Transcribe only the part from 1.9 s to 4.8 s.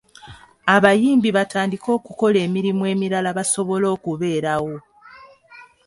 okukola emirimu emirala basobole okubeerawo.